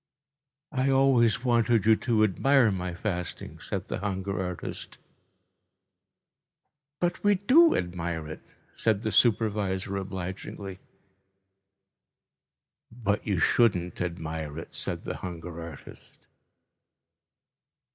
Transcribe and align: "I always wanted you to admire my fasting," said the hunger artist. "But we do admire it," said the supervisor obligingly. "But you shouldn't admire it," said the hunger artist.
"I 0.71 0.89
always 0.89 1.45
wanted 1.45 1.85
you 1.85 1.95
to 1.95 2.23
admire 2.23 2.71
my 2.71 2.95
fasting," 2.95 3.59
said 3.59 3.87
the 3.87 3.99
hunger 3.99 4.41
artist. 4.41 4.97
"But 6.99 7.23
we 7.23 7.35
do 7.35 7.75
admire 7.75 8.27
it," 8.27 8.41
said 8.75 9.03
the 9.03 9.11
supervisor 9.11 9.97
obligingly. 9.97 10.79
"But 12.91 13.27
you 13.27 13.37
shouldn't 13.37 14.01
admire 14.01 14.57
it," 14.57 14.73
said 14.73 15.03
the 15.03 15.17
hunger 15.17 15.61
artist. 15.61 16.25